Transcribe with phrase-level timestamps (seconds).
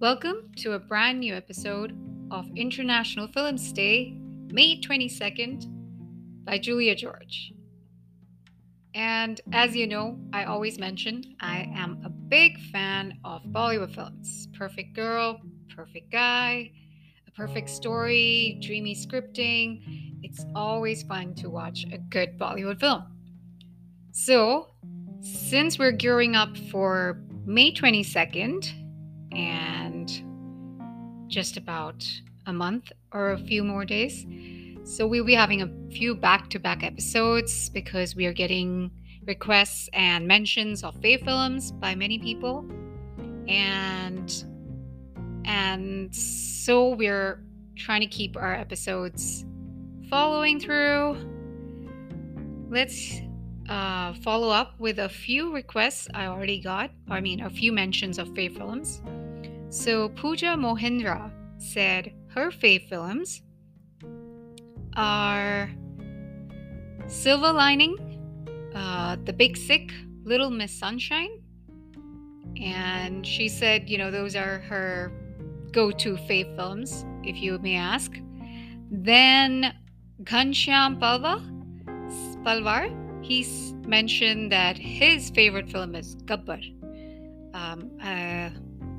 [0.00, 1.94] Welcome to a brand new episode
[2.30, 4.16] of International Films Day,
[4.46, 5.66] May 22nd,
[6.42, 7.52] by Julia George.
[8.94, 14.48] And as you know, I always mention I am a big fan of Bollywood films
[14.56, 15.38] Perfect Girl,
[15.68, 16.72] Perfect Guy,
[17.28, 19.82] A Perfect Story, dreamy scripting.
[20.22, 23.04] It's always fun to watch a good Bollywood film.
[24.12, 24.70] So,
[25.20, 28.79] since we're gearing up for May 22nd
[29.32, 30.10] and
[31.28, 32.04] just about
[32.46, 34.26] a month or a few more days,
[34.84, 38.90] so we'll be having a few back-to-back episodes because we are getting
[39.26, 42.64] requests and mentions of Faye films by many people.
[43.46, 44.44] And
[45.44, 47.44] and so we're
[47.76, 49.44] trying to keep our episodes
[50.08, 51.16] following through.
[52.68, 53.20] Let's
[53.68, 56.90] uh, follow up with a few requests I already got.
[57.08, 59.02] I mean, a few mentions of Faye films.
[59.70, 63.42] So Pooja Mohindra said her Faye films
[64.96, 65.70] are
[67.06, 67.96] Silver Lining,
[68.74, 69.92] uh, The Big Sick,
[70.24, 71.40] Little Miss Sunshine.
[72.60, 75.12] And she said, you know, those are her
[75.70, 78.12] go to Faye films, if you may ask.
[78.90, 79.72] Then
[80.24, 81.40] Ghanshyam Palwa,
[82.44, 82.90] Palwar,
[83.24, 86.60] he's mentioned that his favorite film is Gabbar.
[87.54, 88.50] Um, uh,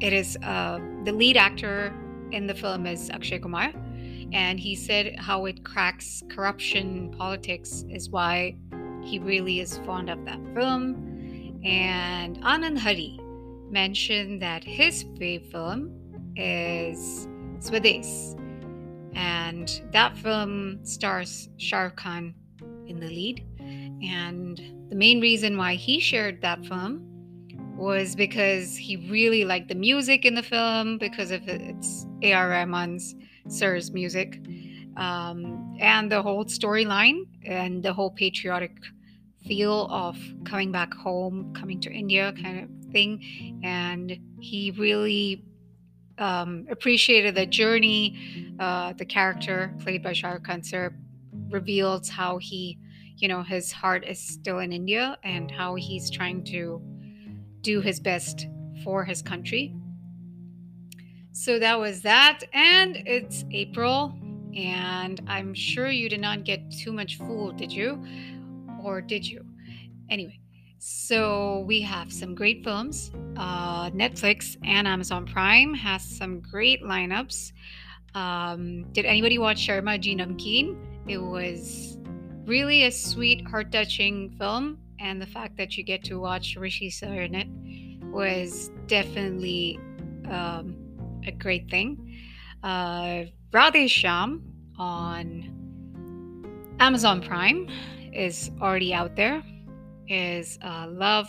[0.00, 1.94] it is uh, the lead actor
[2.30, 3.72] in the film is Akshay Kumar
[4.32, 8.56] and he said how it cracks corruption politics is why
[9.02, 11.60] he really is fond of that film.
[11.64, 13.18] And Anand Hari
[13.70, 17.26] mentioned that his favorite film is
[17.58, 18.38] Swades.
[19.14, 22.34] And that film stars Shah Khan
[22.86, 23.44] in the lead.
[23.58, 24.58] And
[24.90, 27.17] the main reason why he shared that film
[27.78, 32.48] was because he really liked the music in the film because of its A.R.
[32.48, 33.14] Rahman's
[33.46, 34.40] Sir's music,
[34.96, 38.76] um, and the whole storyline and the whole patriotic
[39.46, 43.60] feel of coming back home, coming to India kind of thing.
[43.62, 45.44] And he really
[46.18, 48.54] um, appreciated the journey.
[48.58, 50.94] Uh, the character played by Shah Rukh Khan Sir
[51.48, 52.76] reveals how he,
[53.16, 56.82] you know, his heart is still in India and how he's trying to
[57.62, 58.46] do his best
[58.84, 59.74] for his country.
[61.32, 62.40] So that was that.
[62.52, 64.14] And it's April.
[64.56, 68.04] And I'm sure you did not get too much fooled, did you?
[68.82, 69.44] Or did you?
[70.10, 70.40] Anyway,
[70.78, 73.12] so we have some great films.
[73.36, 77.52] Uh, Netflix and Amazon Prime has some great lineups.
[78.14, 80.76] Um, did anybody watch Sharma Ji?
[81.06, 81.98] It was
[82.46, 84.78] really a sweet, heart touching film.
[85.00, 87.48] And the fact that you get to watch Rishi Sir in it
[88.10, 89.78] was definitely
[90.30, 90.76] um,
[91.26, 92.18] a great thing.
[92.62, 94.42] Uh, Radhe Shyam
[94.78, 95.54] on
[96.80, 97.68] Amazon Prime
[98.12, 99.42] is already out there.
[100.08, 101.28] Is a love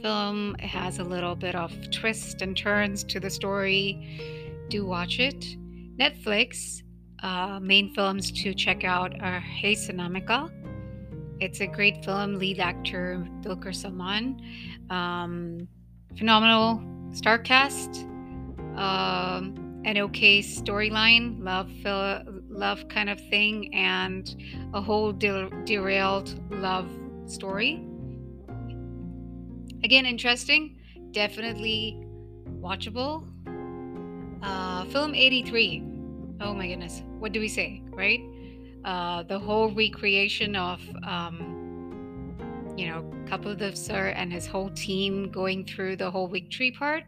[0.00, 0.56] film.
[0.58, 4.66] It has a little bit of twists and turns to the story.
[4.68, 5.44] Do watch it.
[5.98, 6.82] Netflix
[7.22, 10.50] uh, main films to check out are Hey Sinamika.
[11.42, 12.36] It's a great film.
[12.36, 14.40] Lead actor Dulquer Salmaan.
[14.92, 15.66] Um,
[16.16, 16.80] phenomenal
[17.12, 18.06] star cast
[18.76, 21.68] um, an okay storyline, love,
[22.48, 24.36] love kind of thing, and
[24.72, 26.88] a whole de- derailed love
[27.26, 27.84] story.
[29.82, 30.78] Again, interesting,
[31.10, 31.98] definitely
[32.60, 33.26] watchable.
[34.44, 35.82] Uh, film 83.
[36.40, 38.20] Oh my goodness, what do we say, right?
[38.84, 42.34] Uh, the whole recreation of, um,
[42.76, 47.04] you know, Kapil Sir and his whole team going through the whole victory part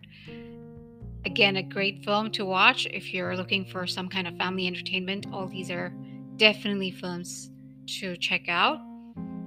[1.27, 5.27] Again, a great film to watch if you're looking for some kind of family entertainment.
[5.33, 5.91] All these are
[6.37, 7.51] definitely films
[7.99, 8.79] to check out.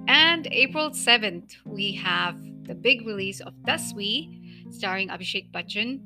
[0.08, 6.00] And April 7th, we have the big release of Dasvi, starring Abhishek Bachchan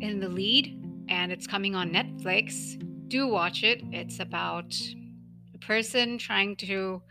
[0.00, 2.80] in the lead, and it's coming on Netflix.
[3.10, 3.82] Do watch it.
[3.90, 4.72] It's about
[5.52, 7.02] a person trying to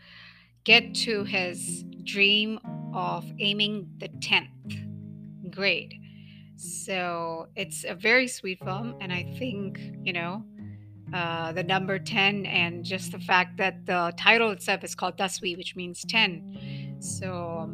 [0.64, 2.58] get to his dream
[2.94, 5.92] of aiming the 10th grade.
[6.56, 10.42] So it's a very sweet film, and I think you know
[11.12, 15.54] uh, the number ten, and just the fact that the title itself is called Dasvi,
[15.54, 16.96] which means ten.
[17.00, 17.70] So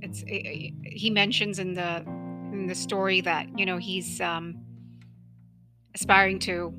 [0.00, 2.02] it's it, he mentions in the
[2.52, 4.60] in the story that you know he's um,
[5.94, 6.72] aspiring to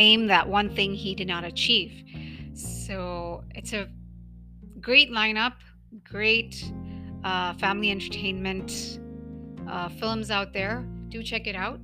[0.00, 1.92] aim that one thing he did not achieve.
[2.54, 3.88] So it's a
[4.80, 5.54] great lineup,
[6.02, 6.64] great
[7.22, 8.98] uh, family entertainment
[9.68, 10.84] uh, films out there.
[11.08, 11.80] do check it out.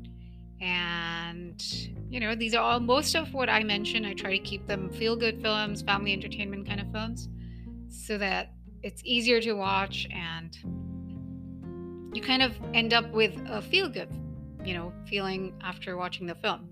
[0.61, 1.63] And,
[2.09, 4.07] you know, these are all most of what I mentioned.
[4.07, 7.29] I try to keep them feel good films, family entertainment kind of films,
[7.89, 8.53] so that
[8.83, 10.57] it's easier to watch and
[12.17, 14.09] you kind of end up with a feel good,
[14.65, 16.71] you know, feeling after watching the film.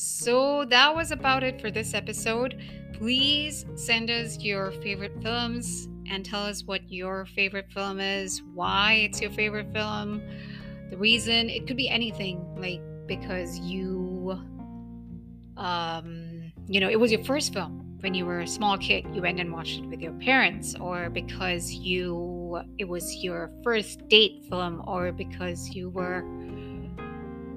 [0.00, 2.62] So that was about it for this episode.
[2.92, 8.92] Please send us your favorite films and tell us what your favorite film is, why
[8.92, 10.22] it's your favorite film,
[10.90, 11.50] the reason.
[11.50, 14.40] It could be anything, like because you,
[15.56, 19.04] um, you know, it was your first film when you were a small kid.
[19.12, 24.06] You went and watched it with your parents, or because you, it was your first
[24.06, 26.20] date film, or because you were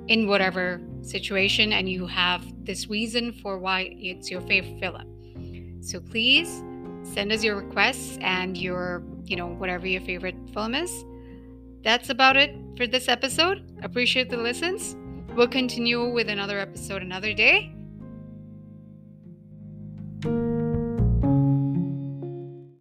[0.08, 5.82] in whatever situation and you have this reason for why it's your favorite film.
[5.82, 6.64] So please
[7.04, 11.04] send us your requests and your, you know, whatever your favorite film is.
[11.84, 13.64] That's about it for this episode.
[13.82, 14.96] Appreciate the listens.
[15.36, 17.74] We'll continue with another episode another day.